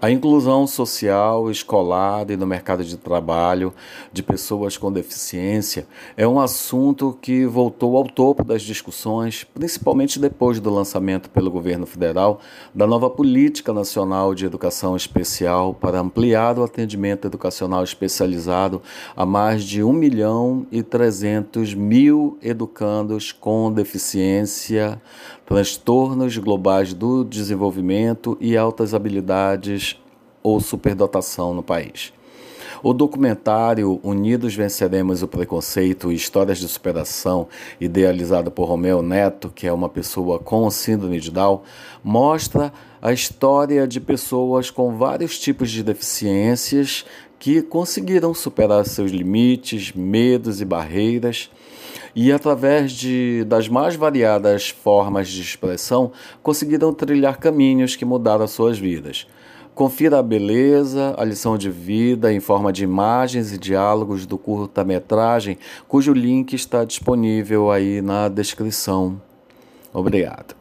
A 0.00 0.12
inclusão 0.12 0.64
social, 0.64 1.50
escolar 1.50 2.30
e 2.30 2.36
no 2.36 2.46
mercado 2.46 2.84
de 2.84 2.96
trabalho 2.96 3.74
de 4.12 4.22
pessoas 4.22 4.76
com 4.76 4.92
deficiência 4.92 5.88
é 6.16 6.26
um 6.26 6.38
assunto 6.38 7.18
que 7.20 7.44
voltou 7.44 7.96
ao 7.96 8.04
topo 8.04 8.44
das 8.44 8.62
discussões, 8.62 9.42
principalmente 9.42 10.20
depois 10.20 10.60
do 10.60 10.72
lançamento 10.72 11.28
pelo 11.28 11.50
governo 11.50 11.84
federal 11.84 12.38
da 12.72 12.86
nova 12.86 13.10
Política 13.10 13.72
Nacional 13.72 14.36
de 14.36 14.46
Educação 14.46 14.94
Especial 14.94 15.74
para 15.74 15.98
ampliar 15.98 16.60
o 16.60 16.62
atendimento 16.62 17.26
educacional 17.26 17.82
especializado 17.82 18.80
a 19.16 19.26
mais 19.26 19.64
de 19.64 19.82
1 19.82 19.92
milhão 19.92 20.64
e 20.70 20.80
300 20.80 21.74
mil 21.74 22.38
educandos 22.40 23.32
com 23.32 23.72
deficiência, 23.72 25.02
transtornos 25.44 26.36
globais 26.36 26.94
do 26.94 27.24
desenvolvimento 27.24 28.38
e 28.40 28.56
altas 28.56 28.94
habilidades 28.94 29.87
ou 30.48 30.60
superdotação 30.60 31.52
no 31.52 31.62
país. 31.62 32.12
O 32.82 32.92
documentário 32.92 33.98
Unidos 34.02 34.54
Venceremos 34.54 35.22
o 35.22 35.28
Preconceito 35.28 36.12
Histórias 36.12 36.58
de 36.58 36.68
Superação, 36.68 37.48
idealizado 37.80 38.50
por 38.50 38.68
Romeu 38.68 39.02
Neto, 39.02 39.50
que 39.54 39.66
é 39.66 39.72
uma 39.72 39.88
pessoa 39.88 40.38
com 40.38 40.70
síndrome 40.70 41.18
de 41.18 41.30
Down, 41.30 41.62
mostra 42.04 42.72
a 43.02 43.12
história 43.12 43.86
de 43.86 44.00
pessoas 44.00 44.70
com 44.70 44.96
vários 44.96 45.38
tipos 45.38 45.70
de 45.70 45.82
deficiências 45.82 47.04
que 47.38 47.62
conseguiram 47.62 48.32
superar 48.32 48.84
seus 48.86 49.10
limites, 49.10 49.92
medos 49.92 50.60
e 50.60 50.64
barreiras 50.64 51.50
e, 52.14 52.32
através 52.32 52.92
de, 52.92 53.44
das 53.44 53.68
mais 53.68 53.96
variadas 53.96 54.70
formas 54.70 55.28
de 55.28 55.40
expressão, 55.40 56.12
conseguiram 56.42 56.92
trilhar 56.92 57.38
caminhos 57.38 57.96
que 57.96 58.04
mudaram 58.04 58.46
suas 58.46 58.78
vidas. 58.78 59.26
Confira 59.78 60.18
a 60.18 60.22
beleza, 60.24 61.14
a 61.16 61.24
lição 61.24 61.56
de 61.56 61.70
vida 61.70 62.32
em 62.32 62.40
forma 62.40 62.72
de 62.72 62.82
imagens 62.82 63.52
e 63.52 63.58
diálogos 63.58 64.26
do 64.26 64.36
curta-metragem, 64.36 65.56
cujo 65.86 66.12
link 66.12 66.52
está 66.52 66.84
disponível 66.84 67.70
aí 67.70 68.02
na 68.02 68.28
descrição. 68.28 69.22
Obrigado. 69.94 70.57